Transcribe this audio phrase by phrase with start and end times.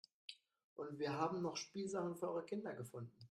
[0.73, 3.15] Und wir haben noch Spielsachen für eure Kinder gefunden.